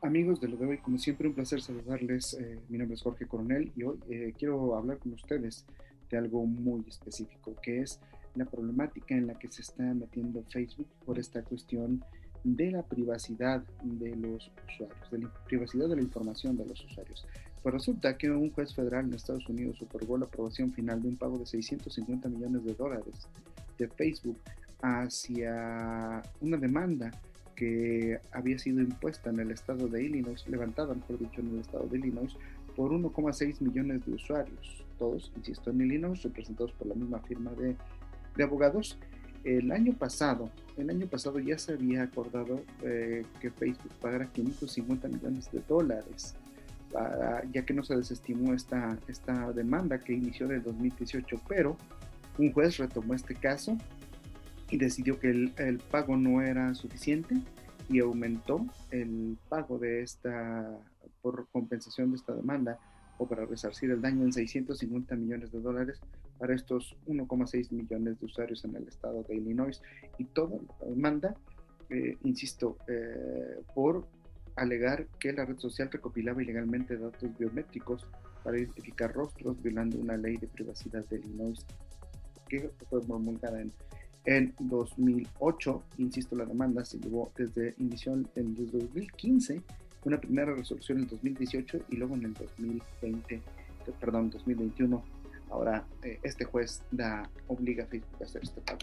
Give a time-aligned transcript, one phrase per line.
[0.00, 2.34] Amigos de lo de hoy, como siempre, un placer saludarles.
[2.34, 5.64] Eh, mi nombre es Jorge Coronel y hoy eh, quiero hablar con ustedes
[6.08, 7.98] de algo muy específico, que es
[8.36, 12.04] la problemática en la que se está metiendo Facebook por esta cuestión
[12.44, 17.26] de la privacidad de los usuarios, de la privacidad de la información de los usuarios.
[17.60, 21.16] Pues resulta que un juez federal en Estados Unidos otorgó la aprobación final de un
[21.16, 23.28] pago de 650 millones de dólares
[23.76, 24.38] de Facebook
[24.80, 27.10] hacia una demanda
[27.58, 31.88] que había sido impuesta en el estado de Illinois, levantada, mejor dicho, en el estado
[31.88, 32.36] de Illinois,
[32.76, 37.74] por 1,6 millones de usuarios, todos, insisto, en Illinois, representados por la misma firma de,
[38.36, 38.96] de abogados.
[39.42, 45.08] El año pasado, el año pasado ya se había acordado eh, que Facebook pagara 550
[45.08, 46.36] millones de dólares,
[46.92, 51.76] para, ya que no se desestimó esta, esta demanda que inició en el 2018, pero
[52.38, 53.76] un juez retomó este caso
[54.70, 57.36] y decidió que el, pago no era suficiente
[57.88, 60.78] y aumentó el pago de esta,
[61.22, 62.78] por compensación de esta demanda
[63.18, 66.00] o para resarcir el daño en 650 millones de dólares
[66.38, 69.82] para estos 1,6 millones de usuarios en el estado de Illinois.
[70.18, 71.34] Y toda la demanda,
[71.90, 74.06] eh, insisto, eh, por
[74.54, 78.06] alegar que la red social recopilaba ilegalmente datos biométricos
[78.44, 81.64] para identificar rostros violando una ley de privacidad de Illinois
[82.48, 83.72] que fue promulgada en
[84.28, 85.82] en 2008.
[85.96, 89.62] Insisto, la demanda se llevó desde inició en 2015,
[90.04, 93.40] una primera resolución en 2018 y luego en el 2020,
[93.98, 95.02] perdón, 2021.
[95.50, 98.80] Ahora eh, este juez da, obliga a Facebook a hacer este pago.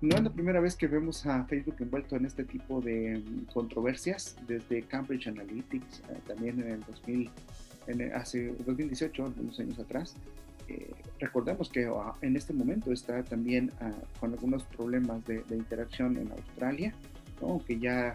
[0.00, 3.52] No es la primera vez que vemos a Facebook envuelto en este tipo de mm,
[3.52, 7.30] controversias, desde Cambridge Analytics, eh, también en el 2000,
[7.86, 10.16] en, hace 2018, unos años atrás,
[10.68, 16.16] eh, recordemos que ah, en este momento está también ah, con algunos problemas de, interacción
[16.16, 16.94] en Australia,
[17.66, 18.14] que ya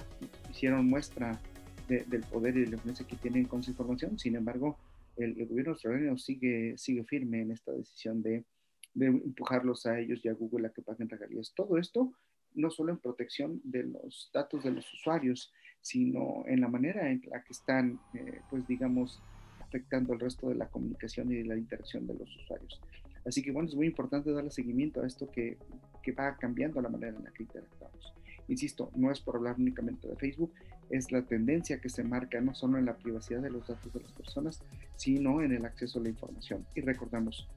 [0.49, 1.39] hicieron muestra
[1.87, 4.17] del poder y de la influencia que tienen con su información.
[4.17, 4.77] Sin embargo,
[5.17, 8.43] el, gobierno australiano sigue, sigue firme en esta decisión de,
[8.93, 11.53] de, empujarlos a ellos y a Google a que paguen regalías.
[11.55, 12.11] Todo esto
[12.55, 15.51] no solo en protección de los datos de los usuarios,
[15.81, 19.21] sino en la manera en la que están, eh, pues digamos,
[19.69, 22.81] afectando el resto de la comunicación y de la interacción de los usuarios.
[23.25, 25.57] Así que bueno, es muy importante darle seguimiento a esto que,
[26.01, 28.13] que va cambiando la manera en la que interactuamos.
[28.47, 30.51] Insisto, no es por hablar únicamente de Facebook,
[30.89, 34.01] es la tendencia que se marca no solo en la privacidad de los datos de
[34.01, 34.59] las personas,
[34.95, 36.65] sino en el acceso a la información.
[36.73, 37.47] Y recordamos,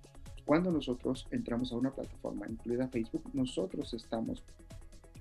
[0.45, 4.45] cuando nosotros entramos a una plataforma, incluida Facebook, nosotros estamos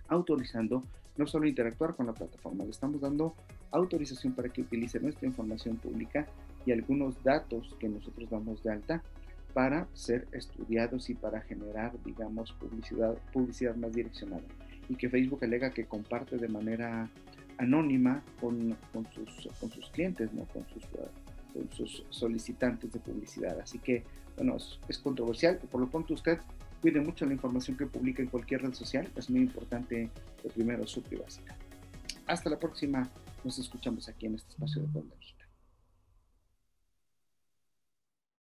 [0.09, 0.84] autorizando
[1.16, 3.34] no solo interactuar con la plataforma, le estamos dando
[3.72, 6.28] autorización para que utilice nuestra información pública
[6.66, 9.04] y algunos datos que nosotros damos de alta
[9.54, 14.44] para ser estudiados y para generar, digamos, publicidad, publicidad más direccionada.
[14.90, 17.10] Y que Facebook alega que comparte de manera
[17.58, 20.46] anónima con, con, sus, con sus clientes, ¿no?
[20.46, 20.86] con, sus,
[21.54, 23.60] con sus solicitantes de publicidad.
[23.60, 24.04] Así que,
[24.38, 25.60] bueno, es, es controversial.
[25.70, 26.40] Por lo pronto usted
[26.82, 29.08] cuide mucho la información que publica en cualquier red social.
[29.16, 30.10] Es muy importante,
[30.44, 31.56] lo primero, su privacidad.
[32.28, 33.10] Hasta la próxima.
[33.44, 35.41] Nos escuchamos aquí en este espacio de México.